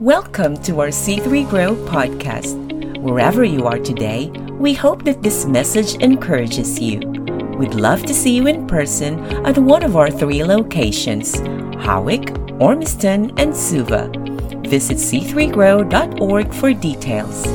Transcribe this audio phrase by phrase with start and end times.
[0.00, 2.56] Welcome to our C3 Grow podcast.
[3.02, 7.00] Wherever you are today, we hope that this message encourages you.
[7.58, 11.38] We'd love to see you in person at one of our three locations
[11.84, 14.10] Howick, Ormiston, and Suva.
[14.70, 17.46] Visit c3grow.org for details.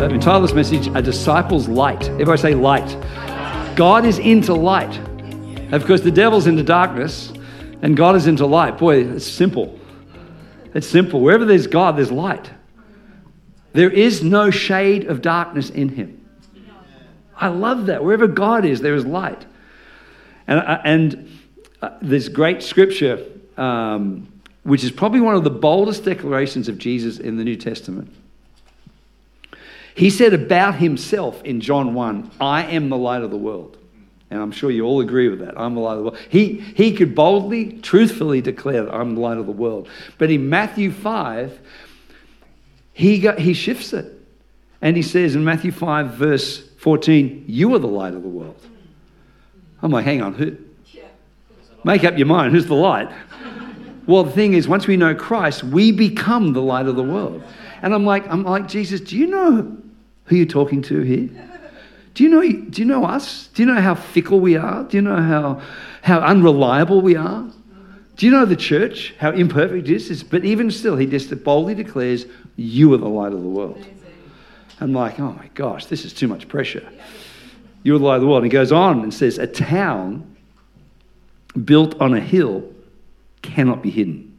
[0.00, 2.08] I've entitled this message, A Disciple's Light.
[2.08, 3.76] Everybody say light.
[3.76, 4.98] God is into light.
[5.72, 7.32] Of course, the devil's into darkness,
[7.82, 8.78] and God is into light.
[8.78, 9.79] Boy, it's simple.
[10.74, 11.20] It's simple.
[11.20, 12.50] Wherever there's God, there's light.
[13.72, 16.16] There is no shade of darkness in him.
[17.36, 18.04] I love that.
[18.04, 19.44] Wherever God is, there is light.
[20.46, 21.38] And, uh, and
[21.80, 23.24] uh, this great scripture,
[23.56, 24.28] um,
[24.64, 28.14] which is probably one of the boldest declarations of Jesus in the New Testament.
[29.94, 33.76] He said about himself in John 1, I am the light of the world.
[34.30, 35.58] And I'm sure you all agree with that.
[35.58, 36.18] I'm the light of the world.
[36.28, 39.88] He, he could boldly, truthfully declare that I'm the light of the world.
[40.18, 41.58] But in Matthew 5,
[42.92, 44.12] he, got, he shifts it.
[44.80, 48.60] And he says in Matthew 5, verse 14, You are the light of the world.
[49.82, 50.56] I'm like, hang on, who?
[51.84, 52.52] Make up your mind.
[52.52, 53.10] Who's the light?
[54.06, 57.42] Well, the thing is, once we know Christ, we become the light of the world.
[57.82, 59.76] And I'm like, I'm like, Jesus, do you know
[60.24, 61.28] who you're talking to here?
[62.14, 63.48] Do you know, do you know us?
[63.48, 64.84] Do you know how fickle we are?
[64.84, 65.62] Do you know how,
[66.02, 67.48] how unreliable we are?
[68.16, 70.22] Do you know the church, how imperfect it is?
[70.22, 73.86] But even still, he just boldly declares, You are the light of the world.
[74.80, 76.86] I'm like, Oh my gosh, this is too much pressure.
[77.82, 78.42] You are the light of the world.
[78.42, 80.36] And he goes on and says, A town
[81.64, 82.64] built on a hill
[83.42, 84.36] cannot be hidden.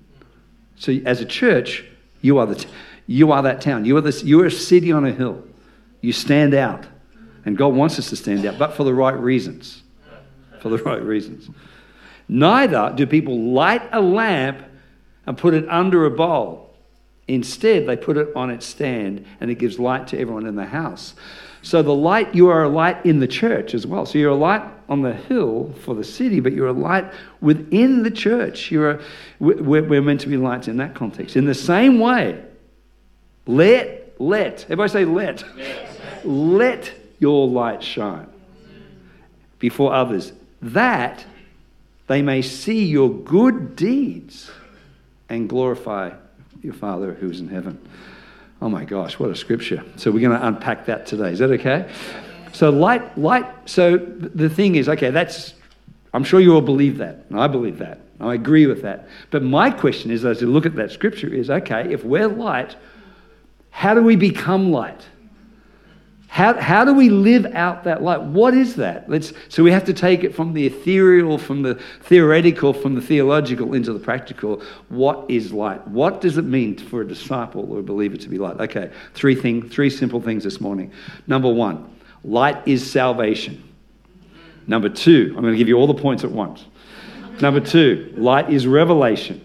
[0.76, 1.84] So, as a church,
[2.22, 2.70] you are, the t-
[3.08, 3.86] you are that town.
[3.86, 5.44] You are, this, you are a city on a hill.
[6.02, 6.86] You stand out.
[7.46, 9.84] And God wants us to stand out, but for the right reasons.
[10.62, 11.50] For the right reasons.
[12.28, 14.64] Neither do people light a lamp
[15.26, 16.74] and put it under a bowl.
[17.28, 20.66] Instead, they put it on its stand and it gives light to everyone in the
[20.66, 21.14] house.
[21.64, 24.06] So, the light, you are a light in the church as well.
[24.06, 28.02] So, you're a light on the hill for the city, but you're a light within
[28.02, 28.72] the church.
[28.72, 29.04] You're a,
[29.40, 31.36] we're, we're meant to be lights in that context.
[31.36, 32.44] In the same way,
[33.46, 35.44] let, let, everybody say let.
[35.56, 38.28] Let, let your light shine
[39.60, 41.24] before others, that
[42.08, 44.52] they may see your good deeds
[45.30, 46.12] and glorify
[46.62, 47.80] your Father who is in heaven.
[48.62, 49.84] Oh my gosh, what a scripture.
[49.96, 51.32] So we're going to unpack that today.
[51.32, 51.90] Is that okay?
[52.54, 55.54] So light, light, so the thing is, okay, that's,
[56.14, 57.26] I'm sure you all believe that.
[57.34, 58.02] I believe that.
[58.20, 59.08] I agree with that.
[59.30, 62.76] But my question is, as you look at that scripture, is okay, if we're light,
[63.70, 65.06] how do we become light?
[66.32, 68.22] How, how do we live out that light?
[68.22, 69.10] What is that?
[69.10, 73.02] Let's, so we have to take it from the ethereal, from the theoretical, from the
[73.02, 74.62] theological into the practical.
[74.88, 75.86] What is light?
[75.90, 78.62] What does it mean for a disciple or a believer to be light?
[78.62, 80.94] Okay, three, thing, three simple things this morning.
[81.28, 81.94] Number one,
[82.24, 83.62] light is salvation.
[84.68, 86.66] Number two, I'm going to give you all the points at once.
[87.42, 89.42] Number two, light is revelation.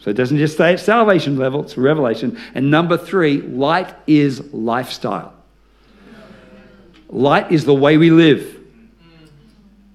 [0.00, 2.40] So it doesn't just stay at salvation level, it's revelation.
[2.54, 5.34] And number three, light is lifestyle.
[7.12, 8.58] Light is the way we live.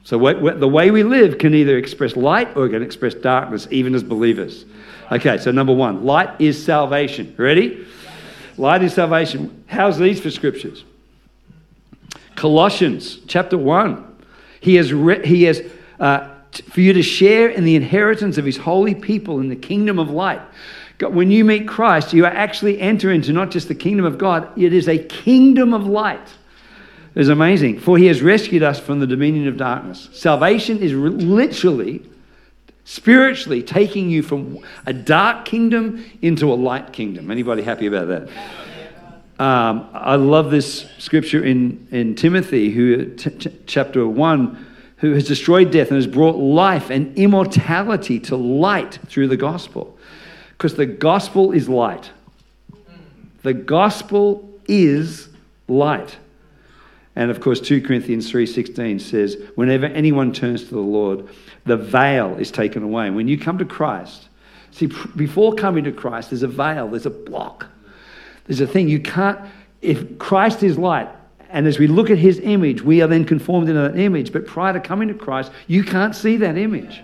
[0.03, 3.93] So the way we live can either express light or it can express darkness, even
[3.93, 4.63] as believers.
[5.11, 7.33] Okay, so number one, light is salvation.
[7.37, 7.85] Ready?
[8.57, 9.65] Light is salvation.
[9.67, 10.85] How's these for scriptures?
[12.35, 14.15] Colossians chapter 1.
[14.61, 15.61] He has, re- he has
[15.99, 19.55] uh, t- for you to share in the inheritance of his holy people in the
[19.55, 20.41] kingdom of light.
[21.01, 24.57] When you meet Christ, you are actually entering into not just the kingdom of God,
[24.57, 26.29] it is a kingdom of light
[27.17, 27.79] is amazing.
[27.79, 30.07] For he has rescued us from the dominion of darkness.
[30.13, 32.03] Salvation is literally,
[32.85, 37.31] spiritually taking you from a dark kingdom into a light kingdom.
[37.31, 38.29] Anybody happy about that?
[39.43, 44.65] Um, I love this scripture in, in Timothy, who t- t- chapter 1,
[44.97, 49.97] who has destroyed death and has brought life and immortality to light through the gospel.
[50.51, 52.11] Because the gospel is light.
[53.41, 55.29] The gospel is
[55.67, 56.17] light.
[57.17, 61.27] And of course, 2 Corinthians 3:16 says, whenever anyone turns to the Lord,
[61.65, 63.07] the veil is taken away.
[63.07, 64.29] And when you come to Christ,
[64.69, 67.65] see, before coming to Christ, there's a veil, there's a block.
[68.45, 69.39] There's a thing you can't,
[69.81, 71.09] if Christ is light,
[71.49, 74.31] and as we look at his image, we are then conformed into that image.
[74.31, 77.01] But prior to coming to Christ, you can't see that image.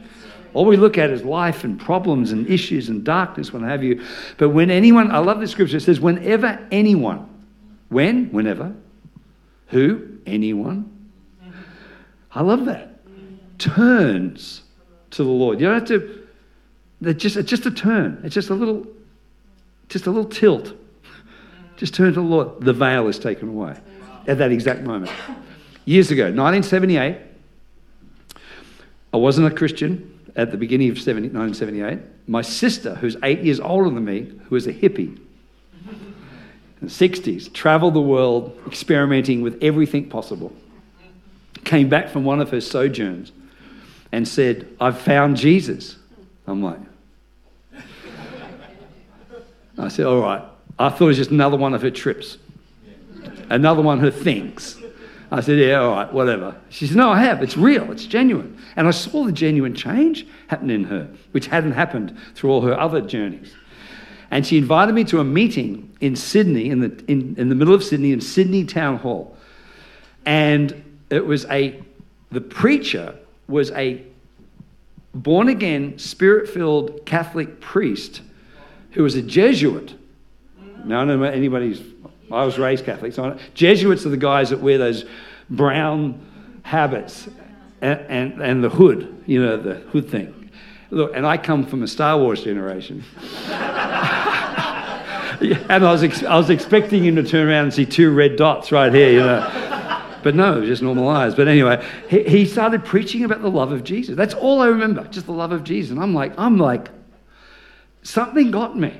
[0.54, 4.06] All we look at is life and problems and issues and darkness, what have you.
[4.38, 7.28] But when anyone, I love the scripture, it says, whenever anyone,
[7.90, 8.32] when?
[8.32, 8.76] Whenever,
[9.68, 10.20] who?
[10.26, 10.90] Anyone.
[12.32, 13.00] I love that.
[13.60, 14.64] Turns
[15.12, 15.60] to the Lord.
[15.60, 16.24] You don't have to
[17.12, 18.22] just, it's just a turn.
[18.24, 18.88] It's just a little,
[19.90, 20.74] just a little tilt.
[21.76, 22.62] Just turn to the Lord.
[22.62, 23.76] The veil is taken away
[24.28, 25.12] at that exact moment.
[25.86, 27.18] Years ago, 1978,
[29.12, 32.00] I wasn't a Christian at the beginning of 70, 1978.
[32.28, 35.20] My sister, who's eight years older than me, who was a hippie
[36.84, 40.54] in 60s, traveled the world experimenting with everything possible,
[41.64, 43.32] came back from one of her sojourns
[44.12, 45.98] and said, I've found Jesus.
[46.46, 46.80] I'm like,
[49.78, 50.44] I said, all right.
[50.78, 52.38] I thought it was just another one of her trips,
[53.50, 54.78] another one of her things.
[55.32, 56.56] I said, yeah, all right, whatever.
[56.70, 57.42] She said, no, I have.
[57.42, 57.92] It's real.
[57.92, 58.60] It's genuine.
[58.76, 62.80] And I saw the genuine change happen in her, which hadn't happened through all her
[62.80, 63.54] other journeys.
[64.34, 67.76] And she invited me to a meeting in Sydney, in the, in, in the middle
[67.76, 69.38] of Sydney, in Sydney Town Hall.
[70.26, 71.80] And it was a,
[72.32, 73.14] the preacher
[73.48, 74.02] was a
[75.14, 78.24] born again, spirit filled Catholic priest
[78.94, 79.94] who was a Jesuit.
[80.84, 81.80] Now, I anybody's,
[82.32, 85.06] I was raised Catholic, so Jesuits are the guys that wear those
[85.52, 86.20] brown
[86.64, 87.30] habits
[87.82, 90.43] and, and, and the hood, you know, the hood thing.
[90.94, 93.04] Look, and I come from a Star Wars generation.
[93.50, 93.58] and
[95.84, 98.72] I was, ex- I was expecting him to turn around and see two red dots
[98.72, 100.00] right here, you know.
[100.22, 101.34] But no, just normal eyes.
[101.34, 104.16] But anyway, he, he started preaching about the love of Jesus.
[104.16, 105.90] That's all I remember, just the love of Jesus.
[105.90, 106.90] And I'm like, I'm like,
[108.04, 108.94] something got me.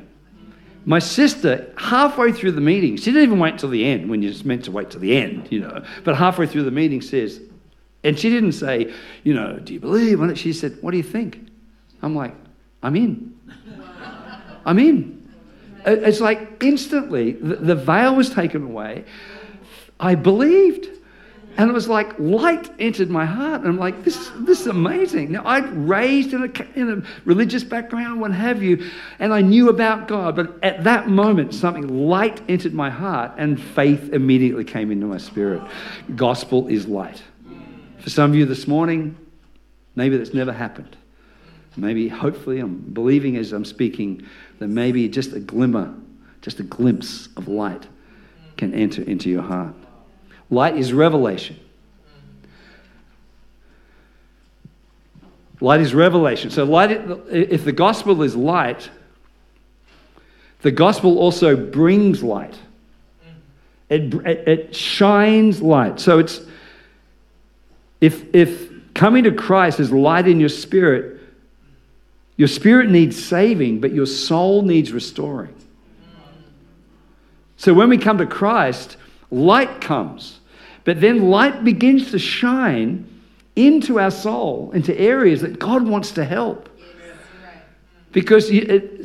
[0.86, 4.34] My sister, halfway through the meeting, she didn't even wait till the end when you're
[4.46, 5.86] meant to wait till the end, you know.
[6.04, 7.40] But halfway through the meeting says,
[8.04, 8.92] and she didn't say,
[9.24, 10.40] you know, do you believe?
[10.40, 11.53] She said, what do you think?
[12.04, 12.36] I'm like,
[12.84, 13.40] I'm in.
[14.66, 15.32] I'm in.
[15.86, 19.06] It's like instantly the veil was taken away.
[20.00, 20.88] I believed.
[21.56, 23.62] And it was like light entered my heart.
[23.62, 25.32] And I'm like, this, this is amazing.
[25.32, 28.90] Now, I'd raised in a, in a religious background, what have you,
[29.20, 30.36] and I knew about God.
[30.36, 35.20] But at that moment, something light entered my heart, and faith immediately came into my
[35.20, 35.62] spirit.
[36.16, 37.22] Gospel is light.
[38.00, 39.16] For some of you this morning,
[39.96, 40.98] maybe that's never happened.
[41.76, 44.26] Maybe, hopefully, I'm believing as I'm speaking
[44.60, 45.94] that maybe just a glimmer,
[46.42, 47.88] just a glimpse of light
[48.58, 49.74] can enter into your heart.
[50.50, 51.60] Light is revelation.
[55.60, 56.52] Light is revelation.
[56.52, 58.90] So, light, if the gospel is light,
[60.62, 62.58] the gospel also brings light.
[63.90, 66.00] It, it, it, shines light.
[66.00, 66.42] So, it's
[68.02, 71.13] if, if coming to Christ is light in your spirit,
[72.36, 75.54] your spirit needs saving, but your soul needs restoring.
[77.58, 78.98] So, when we come to Christ,
[79.32, 80.40] light comes.
[80.84, 83.08] But then light begins to shine
[83.56, 86.70] into our soul, into areas that God wants to help.
[88.12, 88.52] Because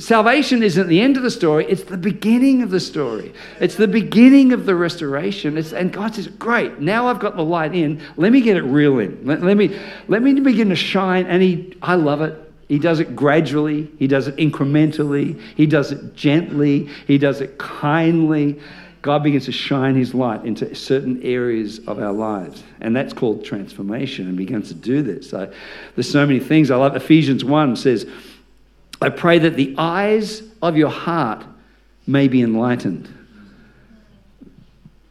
[0.04, 3.32] salvation isn't the end of the story, it's the beginning of the story.
[3.58, 5.56] It's the beginning of the restoration.
[5.56, 8.02] It's, and God says, Great, now I've got the light in.
[8.16, 9.18] Let me get it real in.
[9.24, 9.78] Let, let, me,
[10.08, 11.24] let me begin to shine.
[11.24, 12.47] And he, I love it.
[12.68, 17.58] He does it gradually, He does it incrementally, He does it gently, He does it
[17.58, 18.60] kindly.
[19.00, 22.64] God begins to shine his light into certain areas of our lives.
[22.80, 25.30] And that's called transformation and begins to do this.
[25.30, 26.70] There's so many things.
[26.70, 28.10] I love Ephesians 1 says,
[29.00, 31.44] I pray that the eyes of your heart
[32.08, 33.08] may be enlightened.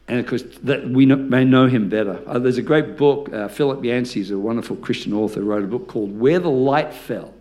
[0.06, 2.20] And of course, that we may know him better.
[2.26, 5.66] Uh, there's a great book, uh, Philip Yancey is a wonderful Christian author, wrote a
[5.66, 7.34] book called Where the Light Fell.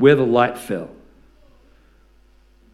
[0.00, 0.90] Where the Light Fell.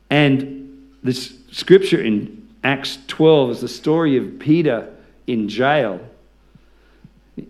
[0.09, 4.93] And this scripture in Acts 12 is the story of Peter
[5.27, 6.01] in jail.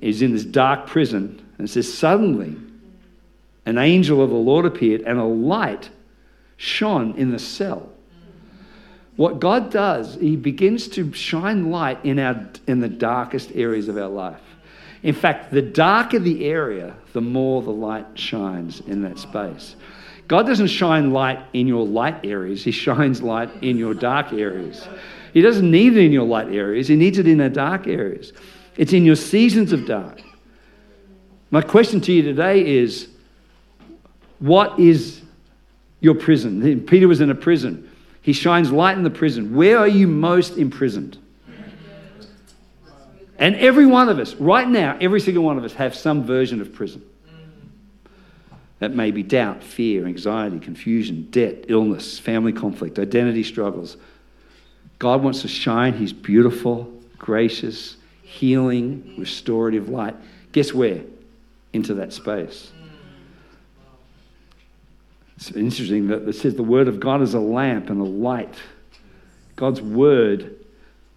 [0.00, 1.42] He's in this dark prison.
[1.58, 2.56] And it says, Suddenly,
[3.64, 5.90] an angel of the Lord appeared, and a light
[6.56, 7.90] shone in the cell.
[9.16, 13.96] What God does, He begins to shine light in, our, in the darkest areas of
[13.96, 14.40] our life.
[15.02, 19.76] In fact, the darker the area, the more the light shines in that space.
[20.28, 24.88] God doesn't shine light in your light areas, He shines light in your dark areas.
[25.32, 28.32] He doesn't need it in your light areas, He needs it in the dark areas.
[28.76, 30.20] It's in your seasons of dark.
[31.50, 33.08] My question to you today is
[34.38, 35.22] what is
[36.00, 36.80] your prison?
[36.82, 37.90] Peter was in a prison.
[38.20, 39.54] He shines light in the prison.
[39.54, 41.18] Where are you most imprisoned?
[43.38, 46.60] And every one of us, right now, every single one of us have some version
[46.60, 47.04] of prison.
[48.78, 53.96] That may be doubt, fear, anxiety, confusion, debt, illness, family conflict, identity struggles.
[54.98, 60.14] God wants to shine His beautiful, gracious, healing, restorative light.
[60.52, 61.02] Guess where?
[61.72, 62.70] Into that space.
[65.36, 68.54] It's interesting that it says the word of God is a lamp and a light.
[69.54, 70.55] God's word,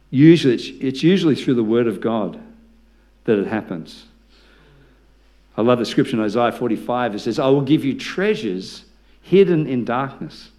[0.10, 2.40] usually it's, it's usually through the word of God
[3.26, 4.06] that it happens.
[5.58, 7.16] I love the scripture in Isaiah 45.
[7.16, 8.86] It says, I will give you treasures
[9.22, 10.50] hidden in darkness.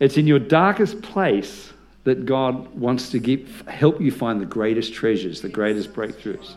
[0.00, 1.72] It's in your darkest place
[2.04, 6.54] that God wants to give, help you find the greatest treasures, the greatest breakthroughs.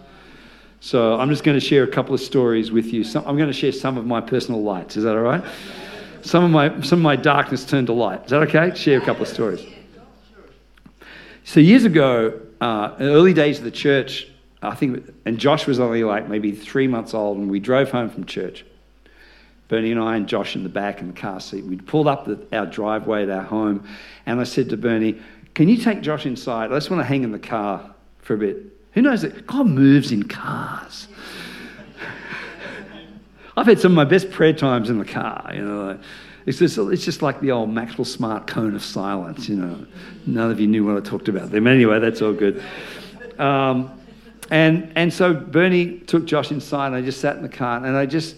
[0.80, 3.04] So I'm just going to share a couple of stories with you.
[3.04, 4.98] Some, I'm going to share some of my personal lights.
[4.98, 5.44] Is that all right?
[6.22, 8.24] Some of my some of my darkness turned to light.
[8.26, 8.74] Is that okay?
[8.76, 9.66] Share a couple of stories.
[11.44, 14.28] So years ago, uh, early days of the church,
[14.62, 18.10] I think, and Josh was only like maybe three months old, and we drove home
[18.10, 18.64] from church.
[19.68, 21.64] Bernie and I and Josh in the back in the car seat.
[21.64, 23.88] We'd pulled up the, our driveway at our home,
[24.26, 25.20] and I said to Bernie,
[25.56, 26.72] "Can you take Josh inside?
[26.72, 28.58] I just want to hang in the car for a bit."
[28.94, 31.08] Who knows that God moves in cars?
[33.58, 35.50] I've had some of my best prayer times in the car.
[35.54, 36.00] You know,
[36.46, 39.48] it's just, it's just like the old Maxwell Smart cone of silence.
[39.48, 39.86] You know,
[40.26, 41.68] none of you knew what I talked about them.
[41.68, 42.64] Anyway, that's all good.
[43.38, 44.00] Um,
[44.50, 47.96] and, and so Bernie took Josh inside, and I just sat in the car, and
[47.96, 48.36] I just,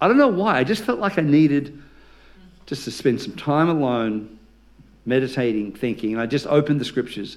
[0.00, 1.82] I don't know why, I just felt like I needed
[2.66, 4.38] just to spend some time alone,
[5.06, 6.12] meditating, thinking.
[6.12, 7.36] And I just opened the scriptures,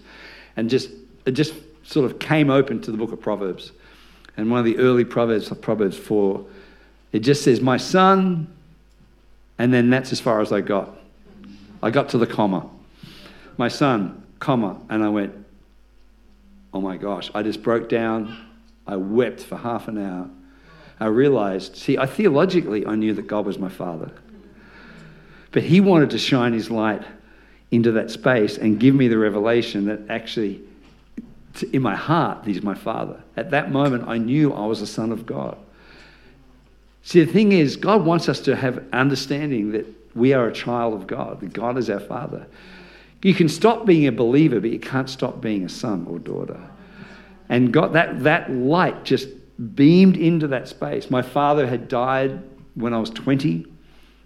[0.55, 0.89] and just
[1.25, 1.53] it just
[1.83, 3.71] sort of came open to the book of Proverbs.
[4.37, 6.45] And one of the early Proverbs, Proverbs 4,
[7.13, 8.47] it just says, My son,
[9.59, 10.97] and then that's as far as I got.
[11.81, 12.69] I got to the comma.
[13.57, 15.33] My son, comma, and I went,
[16.73, 18.45] oh my gosh, I just broke down.
[18.85, 20.29] I wept for half an hour.
[20.99, 24.11] I realized, see, I theologically I knew that God was my father.
[25.51, 27.03] But he wanted to shine his light
[27.71, 30.61] into that space and give me the revelation that actually
[31.73, 33.21] in my heart he's my father.
[33.35, 35.57] At that moment I knew I was a son of God.
[37.07, 40.93] See, the thing is, God wants us to have understanding that we are a child
[40.93, 42.45] of God, that God is our Father.
[43.23, 46.59] You can stop being a believer, but you can't stop being a son or daughter.
[47.47, 49.29] And God, that, that light just
[49.73, 51.09] beamed into that space.
[51.09, 52.43] My father had died
[52.75, 53.65] when I was 20.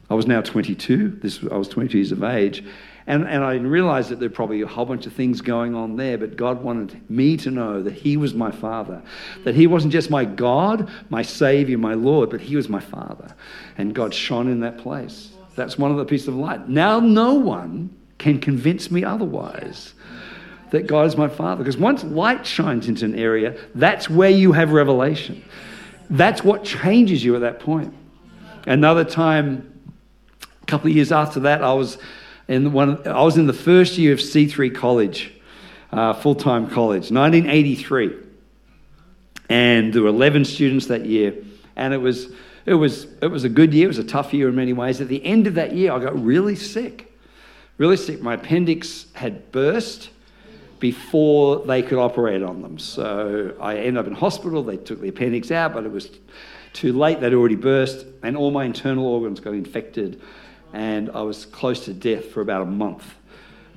[0.10, 1.20] I was now 22.
[1.22, 2.64] This, I was 22 years of age.
[3.08, 5.96] And, and I realized that there were probably a whole bunch of things going on
[5.96, 9.02] there, but God wanted me to know that He was my Father.
[9.44, 13.36] That He wasn't just my God, my Savior, my Lord, but He was my Father.
[13.78, 15.32] And God shone in that place.
[15.56, 16.70] That's one of the pieces of light.
[16.70, 19.94] Now, no one can convince me otherwise
[20.70, 21.64] that God is my Father.
[21.64, 25.44] Because once light shines into an area, that's where you have revelation.
[26.10, 27.94] That's what changes you at that point.
[28.68, 29.80] Another time,
[30.62, 31.98] a couple of years after that, I was
[32.52, 35.32] in one, I was in the first year of C3 college,
[35.92, 38.14] uh, full time college, 1983.
[39.48, 41.34] And there were 11 students that year.
[41.78, 42.34] And it was,
[42.66, 43.86] it, was, it was a good year.
[43.86, 45.00] It was a tough year in many ways.
[45.00, 47.18] At the end of that year, I got really sick.
[47.78, 48.22] Really sick.
[48.22, 50.10] My appendix had burst
[50.80, 52.78] before they could operate on them.
[52.80, 54.62] So I ended up in hospital.
[54.62, 56.10] They took the appendix out, but it was
[56.74, 57.22] too late.
[57.22, 60.22] They'd already burst, and all my internal organs got infected
[60.74, 63.16] and I was close to death for about a month.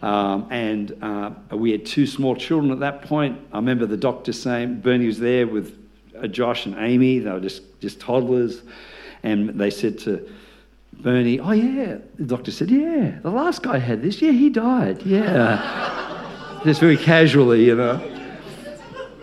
[0.02, 3.40] Um, and uh, we had two small children at that point.
[3.52, 5.78] I remember the doctor saying, Bernie was there with
[6.20, 8.62] uh, Josh and Amy, they were just, just toddlers.
[9.22, 10.28] And they said to
[10.92, 11.98] Bernie, Oh, yeah.
[12.16, 14.20] The doctor said, Yeah, the last guy had this.
[14.20, 15.02] Yeah, he died.
[15.02, 16.60] Yeah.
[16.64, 17.96] just very casually, you know.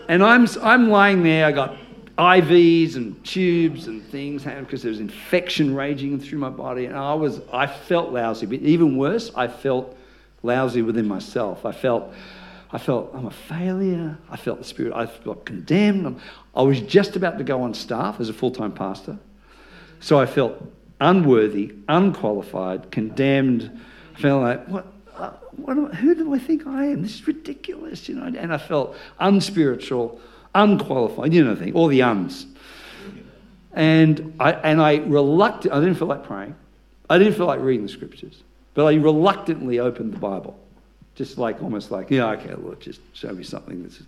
[0.08, 1.78] And I'm, I'm lying there, I got
[2.22, 6.86] IVs and tubes and things happened because there was infection raging through my body.
[6.86, 8.46] And I was, I felt lousy.
[8.46, 9.98] But even worse, I felt
[10.44, 11.66] lousy within myself.
[11.66, 12.14] I felt,
[12.72, 14.20] I felt I'm a failure.
[14.30, 14.94] I felt the spirit.
[14.94, 16.22] I felt condemned.
[16.56, 19.18] I was just about to go on staff as a full-time pastor.
[20.00, 20.64] So I felt
[21.00, 23.82] unworthy, unqualified, condemned.
[24.16, 24.86] I felt like, what,
[25.58, 27.02] what who do I think I am?
[27.02, 28.26] This is ridiculous, you know.
[28.26, 30.22] And I felt unspiritual
[30.54, 32.46] unqualified, you know, thing, all the uns.
[33.74, 36.56] And I, and I reluctant, I didn't feel like praying.
[37.10, 38.44] I didn't feel like reading the scriptures.
[38.74, 40.58] But I reluctantly opened the Bible.
[41.16, 44.00] Just like, almost like, yeah, okay, Lord, just show me something that's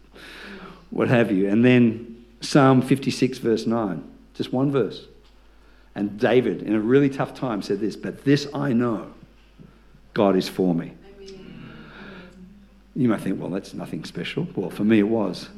[0.90, 1.50] what have you.
[1.50, 4.04] And then Psalm 56, verse 9,
[4.36, 5.06] just one verse.
[5.96, 9.12] And David, in a really tough time, said this, but this I know
[10.14, 10.94] God is for me.
[12.96, 14.48] You might think, well, that's nothing special.
[14.56, 15.50] Well, for me, it was.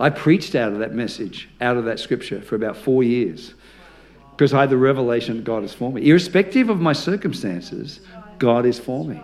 [0.00, 3.54] I preached out of that message, out of that scripture for about four years
[4.32, 6.08] because I had the revelation that God is for me.
[6.08, 8.00] Irrespective of my circumstances,
[8.38, 9.20] God is for me.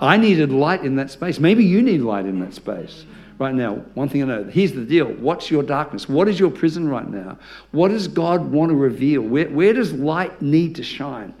[0.00, 1.38] I needed light in that space.
[1.38, 3.04] Maybe you need light in that space
[3.38, 3.74] right now.
[3.94, 6.08] One thing I know here's the deal what's your darkness?
[6.08, 7.38] What is your prison right now?
[7.72, 9.22] What does God want to reveal?
[9.22, 11.34] Where, where does light need to shine?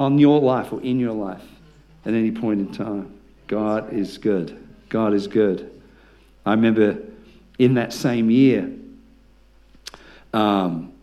[0.00, 1.44] on your life or in your life
[2.06, 3.12] at any point in time.
[3.46, 4.66] God is good.
[4.88, 5.70] God is good.
[6.46, 6.98] I remember
[7.60, 8.72] in that same year,
[10.32, 10.94] um,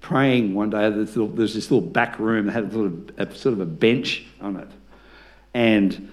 [0.00, 0.88] praying one day.
[0.88, 4.56] There's, this little back room that had a, little, a, sort of a bench on
[4.56, 4.68] it,
[5.52, 6.10] and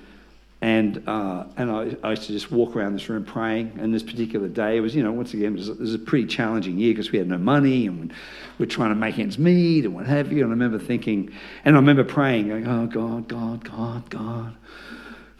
[0.61, 3.77] and uh, and I, I, used to just walk around this room praying.
[3.79, 5.99] And this particular day, it was you know once again it was, it was a
[5.99, 8.11] pretty challenging year because we had no money and
[8.59, 10.39] we're trying to make ends meet and what have you.
[10.39, 11.31] And I remember thinking,
[11.63, 14.53] and I remember praying, going, "Oh God, God, God, God."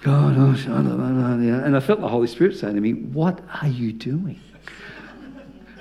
[0.04, 4.40] God, oh, and I felt the Holy Spirit saying to me, What are you doing?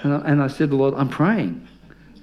[0.02, 1.66] And I, and I said to the Lord, I'm praying.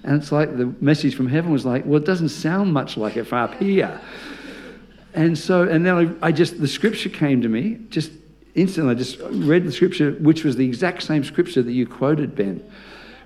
[0.04, 3.16] And it's like the message from heaven was like, Well, it doesn't sound much like
[3.16, 4.02] it from up here.
[5.14, 8.12] And so, and then I, I just, the scripture came to me, just
[8.56, 12.36] instantly, I just read the scripture, which was the exact same scripture that you quoted,
[12.36, 12.68] Ben,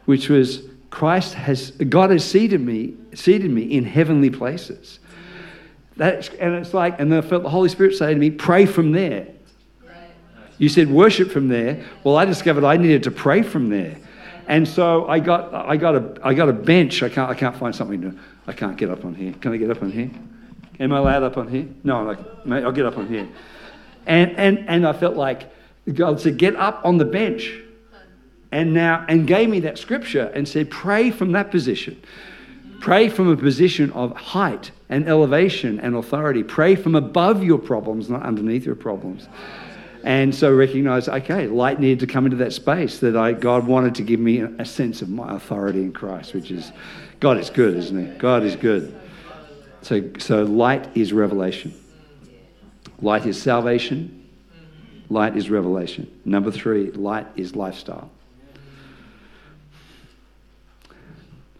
[0.05, 4.99] which was, Christ has, God has seated me, seated me in heavenly places.
[5.97, 8.65] That, and it's like, and then I felt the Holy Spirit say to me, pray
[8.65, 9.27] from there.
[10.59, 11.83] You said worship from there.
[12.03, 13.97] Well, I discovered I needed to pray from there.
[14.47, 17.03] And so I got, I got, a, I got a bench.
[17.03, 19.33] I can't, I can't find something to, I can't get up on here.
[19.41, 20.09] Can I get up on here?
[20.79, 21.67] Am I allowed up on here?
[21.83, 23.27] No, I'm like, I'll get up on here.
[24.05, 25.51] And, and, and I felt like
[25.93, 27.53] God said, get up on the bench.
[28.51, 32.01] And now, and gave me that scripture and said, pray from that position.
[32.79, 36.43] Pray from a position of height and elevation and authority.
[36.43, 39.27] Pray from above your problems, not underneath your problems.
[40.03, 43.95] And so recognize, okay, light needed to come into that space that I, God wanted
[43.95, 46.71] to give me a sense of my authority in Christ, which is,
[47.19, 48.17] God is good, isn't it?
[48.17, 48.97] God is good.
[49.81, 51.73] So, so light is revelation.
[53.01, 54.29] Light is salvation.
[55.09, 56.09] Light is revelation.
[56.25, 58.09] Number three, light is lifestyle.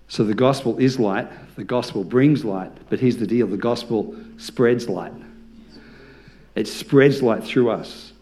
[0.08, 4.16] So the gospel is light, the gospel brings light, but here's the deal the gospel
[4.38, 5.14] spreads light.
[6.56, 8.14] It spreads light through us.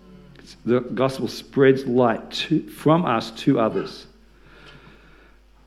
[0.66, 4.08] The gospel spreads light to, from us to others.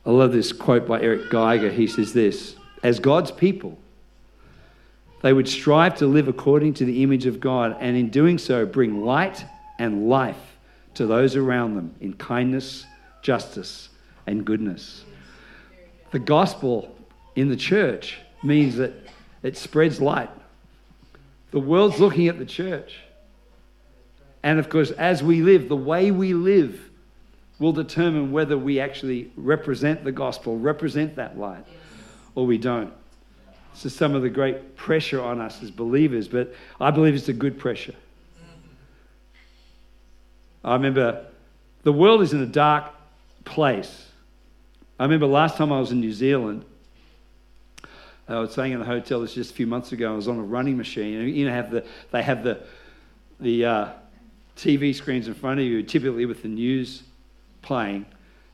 [0.04, 1.70] I love this quote by Eric Geiger.
[1.70, 3.78] He says this As God's people,
[5.22, 8.66] they would strive to live according to the image of God, and in doing so,
[8.66, 9.44] bring light
[9.78, 10.56] and life
[10.94, 12.86] to those around them in kindness,
[13.22, 13.88] justice,
[14.26, 15.04] and goodness.
[16.10, 16.94] The gospel
[17.36, 18.92] in the church means that
[19.42, 20.30] it spreads light.
[21.50, 22.98] The world's looking at the church.
[24.42, 26.80] And of course, as we live, the way we live
[27.58, 31.64] will determine whether we actually represent the gospel, represent that light,
[32.34, 32.92] or we don't.
[33.84, 37.32] Is some of the great pressure on us as believers, but I believe it's a
[37.32, 37.94] good pressure.
[40.64, 41.26] I remember
[41.84, 42.92] the world is in a dark
[43.44, 44.07] place.
[44.98, 46.64] I remember last time I was in New Zealand,
[48.28, 50.12] I was staying in a hotel this just a few months ago.
[50.12, 51.18] I was on a running machine.
[51.18, 52.60] and You know, have the, they have the,
[53.40, 53.88] the uh,
[54.56, 57.04] TV screens in front of you, typically with the news
[57.62, 58.04] playing.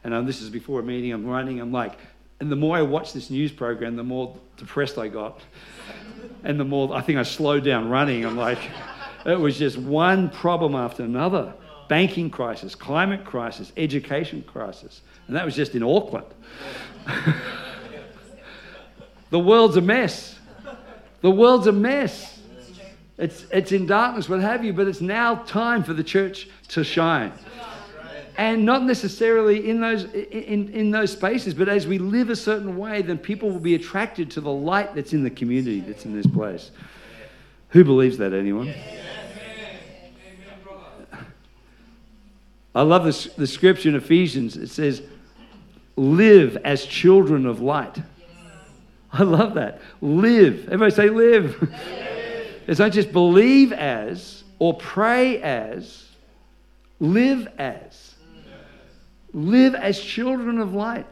[0.05, 1.13] And um, this is before a meeting.
[1.13, 1.61] I'm running.
[1.61, 1.99] I'm like,
[2.39, 5.41] and the more I watched this news program, the more depressed I got.
[6.43, 8.27] And the more I think I slowed down running.
[8.27, 8.59] I'm like,
[9.25, 11.55] it was just one problem after another
[11.95, 15.03] banking crisis, climate crisis, education crisis.
[15.29, 16.27] And that was just in Auckland.
[19.31, 20.37] the world's a mess.
[21.21, 22.41] The world's a mess.
[23.17, 26.83] It's, it's in darkness, what have you, but it's now time for the church to
[26.83, 27.33] shine.
[28.39, 32.77] And not necessarily in those, in, in those spaces, but as we live a certain
[32.77, 36.13] way, then people will be attracted to the light that's in the community that's in
[36.13, 36.73] this place.
[37.69, 38.75] Who believes that, anyone?
[42.75, 44.57] I love this, the scripture in Ephesians.
[44.57, 45.03] It says,
[45.97, 47.99] live as children of light.
[49.13, 49.81] I love that.
[50.01, 50.65] Live.
[50.65, 51.61] Everybody say live.
[51.61, 51.73] live.
[52.67, 56.09] it's not just believe as or pray as,
[56.99, 58.15] live as.
[59.33, 61.07] Live as children of light.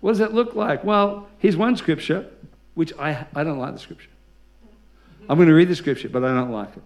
[0.00, 0.84] What does that look like?
[0.84, 2.26] Well, here's one scripture,
[2.74, 4.10] which I, I don't like the scripture.
[5.28, 6.82] I'm going to read the scripture, but I don't like it.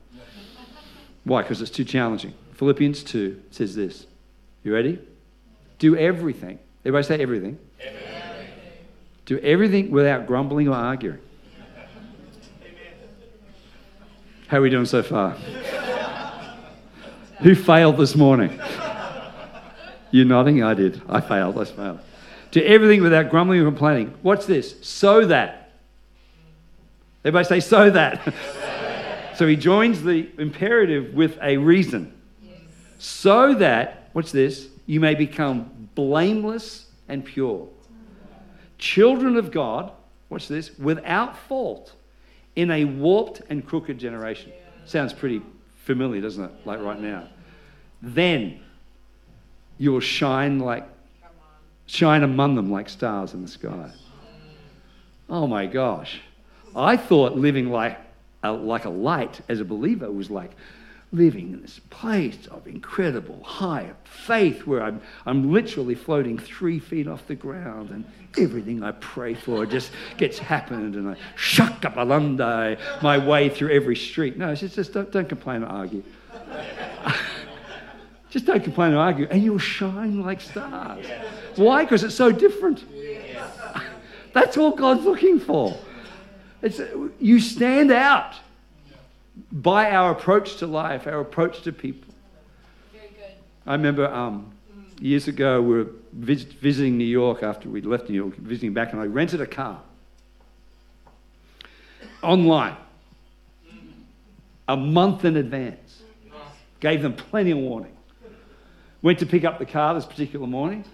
[1.24, 1.42] Why?
[1.42, 2.34] Because it's too challenging.
[2.62, 4.06] Philippians 2 says this.
[4.62, 5.00] You ready?
[5.80, 6.60] Do everything.
[6.84, 7.58] Everybody say everything.
[7.80, 8.46] everything.
[9.26, 11.18] Do everything without grumbling or arguing.
[14.46, 15.30] How are we doing so far?
[17.40, 18.60] Who failed this morning?
[20.12, 20.62] You're nodding?
[20.62, 21.02] I did.
[21.08, 21.58] I failed.
[21.58, 21.98] I failed.
[22.52, 24.14] Do everything without grumbling or complaining.
[24.22, 24.76] What's this?
[24.86, 25.72] So that.
[27.24, 28.32] Everybody say, so that.
[29.34, 32.20] so he joins the imperative with a reason
[33.02, 34.68] so that, what's this?
[34.86, 37.66] You may become blameless and pure.
[38.78, 39.90] Children of God,
[40.30, 41.94] watch this, without fault
[42.54, 44.52] in a warped and crooked generation.
[44.84, 45.42] Sounds pretty
[45.78, 46.52] familiar, doesn't it?
[46.64, 47.26] Like right now.
[48.00, 48.60] Then
[49.78, 50.88] you will shine like
[51.86, 53.90] shine among them like stars in the sky.
[55.28, 56.20] Oh my gosh.
[56.76, 57.98] I thought living like
[58.44, 60.52] a, like a light as a believer was like
[61.12, 67.06] living in this place of incredible high faith where I'm, I'm literally floating three feet
[67.06, 68.04] off the ground and
[68.38, 73.50] everything I pray for just gets happened and I shuck up a shakabalanda my way
[73.50, 74.38] through every street.
[74.38, 76.02] No, it's just, just don't, don't complain or argue.
[78.30, 81.06] just don't complain or argue and you'll shine like stars.
[81.56, 81.84] Why?
[81.84, 82.84] Because it's so different.
[84.32, 85.78] That's all God's looking for.
[86.62, 86.80] It's,
[87.20, 88.36] you stand out
[89.50, 92.12] by our approach to life, our approach to people.
[93.66, 94.52] I remember um,
[95.00, 98.92] years ago we were visit, visiting New York after we'd left New York, visiting back,
[98.92, 99.80] and I rented a car
[102.22, 102.76] online
[104.68, 106.02] a month in advance.
[106.80, 107.96] Gave them plenty of warning.
[109.02, 110.84] Went to pick up the car this particular morning,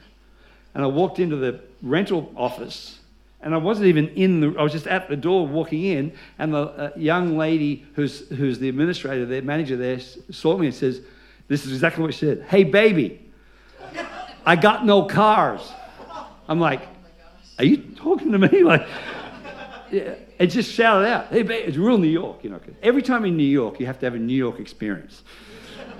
[0.74, 2.97] and I walked into the rental office
[3.40, 6.53] and I wasn't even in the, I was just at the door walking in, and
[6.53, 11.01] the uh, young lady who's, who's the administrator there, manager there, saw me and says,
[11.46, 12.42] This is exactly what she said.
[12.48, 13.31] Hey, baby,
[14.44, 15.72] I got no cars.
[16.48, 16.83] I'm like,
[17.59, 18.62] Are you talking to me?
[18.62, 18.87] Like,
[19.90, 22.61] yeah, it just shouted out, Hey, baby, it's real New York, you know.
[22.83, 25.22] Every time in New York, you have to have a New York experience.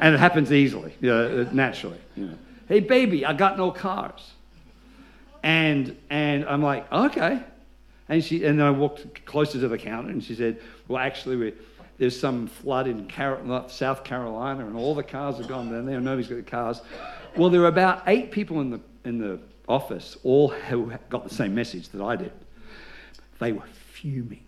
[0.01, 1.99] And it happens easily, you know, naturally.
[2.17, 2.39] You know.
[2.69, 4.33] Hey, baby, I got no cars.
[5.43, 7.43] And, and I'm like, okay.
[8.09, 11.55] And, she, and then I walked closer to the counter and she said, well, actually,
[11.99, 13.11] there's some flood in
[13.69, 16.01] South Carolina and all the cars have gone down there.
[16.01, 16.81] Nobody's got the cars.
[17.37, 21.35] Well, there were about eight people in the, in the office, all who got the
[21.35, 22.33] same message that I did.
[23.39, 24.45] They were fuming.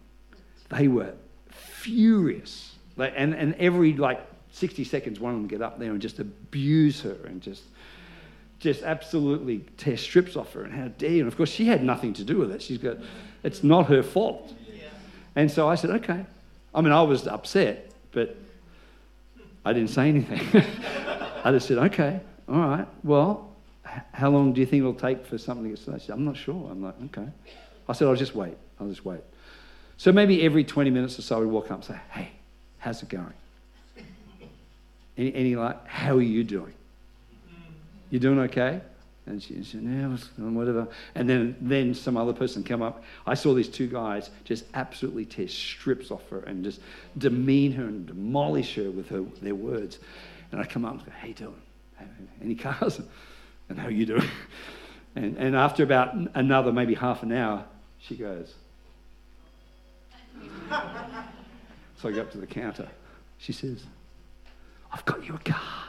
[0.70, 1.14] They were
[1.50, 2.76] furious.
[2.98, 7.00] and, and every like 60 seconds, one of them get up there and just abuse
[7.02, 7.64] her and just
[8.60, 11.18] just absolutely tear strips off her and how dare you?
[11.20, 12.62] And of course, she had nothing to do with it.
[12.62, 12.98] She's got,
[13.42, 14.54] it's not her fault.
[15.34, 16.24] And so I said, okay.
[16.74, 18.36] I mean, I was upset, but
[19.64, 20.40] I didn't say anything.
[21.44, 23.50] I just said, okay, all right, well,
[24.12, 26.02] how long do you think it'll take for something to get started?
[26.02, 26.70] Said, I'm not sure.
[26.70, 27.28] I'm like, okay.
[27.88, 28.56] I said, I'll just wait.
[28.78, 29.20] I'll just wait.
[29.96, 32.30] So maybe every 20 minutes or so, I would walk up and say, hey,
[32.78, 33.32] how's it going?
[35.16, 36.72] Any, any like, how are you doing?
[38.10, 38.80] You doing okay?
[39.26, 40.88] And she said, yeah, whatever.
[41.14, 43.04] And then, then some other person come up.
[43.26, 46.80] I saw these two guys just absolutely tear strips off her and just
[47.16, 49.98] demean her and demolish her with her, their words.
[50.50, 51.54] And I come up and go, hey, doing?
[52.42, 53.00] Any cars?
[53.68, 54.28] And how you doing?
[55.16, 57.64] And, and after about another maybe half an hour,
[57.98, 58.54] she goes.
[60.70, 62.88] so I go up to the counter.
[63.38, 63.82] She says,
[64.92, 65.79] I've got you a car.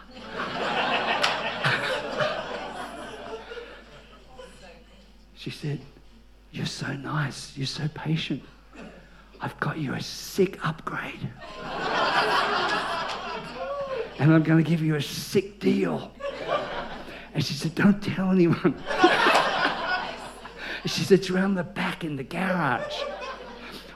[5.41, 5.79] She said,
[6.51, 7.57] You're so nice.
[7.57, 8.43] You're so patient.
[9.41, 11.19] I've got you a sick upgrade.
[14.19, 16.11] and I'm going to give you a sick deal.
[17.33, 18.75] And she said, Don't tell anyone.
[20.85, 23.01] she said, It's around the back in the garage.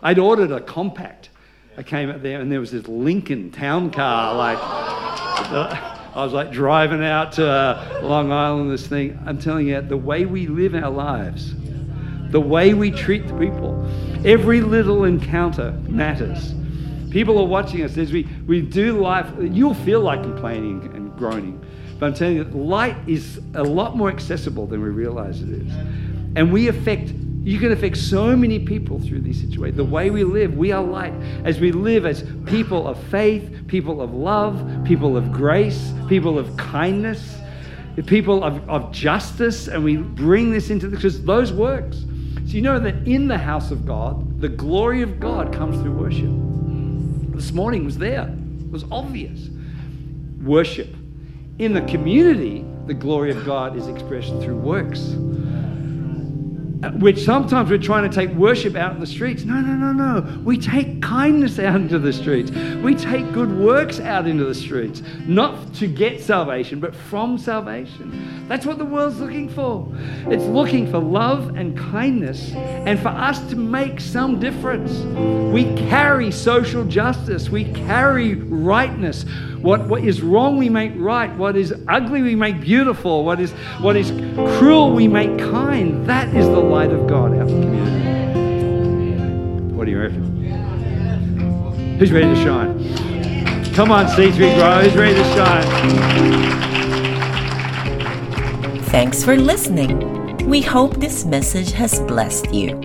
[0.02, 1.30] I'd ordered a compact.
[1.78, 4.58] I came up there and there was this Lincoln town car, like.
[4.60, 9.20] Uh, I was like driving out to uh, Long Island, this thing.
[9.26, 11.54] I'm telling you, the way we live our lives,
[12.32, 13.86] the way we treat the people,
[14.24, 16.54] every little encounter matters.
[17.10, 19.30] People are watching us as we, we do life.
[19.42, 21.62] You'll feel like complaining and groaning.
[22.00, 25.72] But I'm telling you, light is a lot more accessible than we realize it is.
[26.38, 27.12] And we affect
[27.46, 29.78] you can affect so many people through these situations.
[29.78, 31.14] The way we live, we are light.
[31.44, 36.58] As we live as people of faith, people of love, people of grace, people of
[36.58, 37.38] kindness,
[38.08, 41.98] people of, of justice, and we bring this into this, because those works.
[42.48, 45.92] So you know that in the house of God, the glory of God comes through
[45.92, 46.32] worship.
[47.36, 49.50] This morning was there, it was obvious.
[50.42, 50.96] Worship.
[51.60, 55.16] In the community, the glory of God is expressed through works
[56.94, 59.44] which sometimes we're trying to take worship out in the streets.
[59.44, 60.40] No, no, no, no.
[60.44, 62.52] We take kindness out into the streets.
[62.52, 68.48] We take good works out into the streets, not to get salvation, but from salvation.
[68.48, 69.92] That's what the world's looking for.
[70.28, 74.92] It's looking for love and kindness and for us to make some difference.
[75.54, 79.26] We carry social justice, we carry rightness.
[79.66, 81.36] What, what is wrong, we make right.
[81.38, 83.26] What is ugly, we make beautiful.
[83.26, 83.52] What is,
[83.82, 84.12] what is
[84.60, 86.06] cruel, we make kind.
[86.06, 88.14] That is the light of God community.
[89.74, 90.24] What do you reckon?
[91.98, 92.78] Who's ready to shine?
[93.74, 94.82] Come on, C3 Grow.
[94.82, 95.64] Who's ready to shine?
[98.84, 100.48] Thanks for listening.
[100.48, 102.80] We hope this message has blessed you.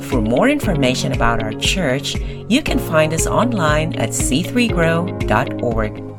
[0.00, 2.16] For more information about our church,
[2.48, 6.11] you can find us online at c3grow.org.